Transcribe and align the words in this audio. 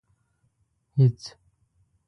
هېڅ. 0.97 1.21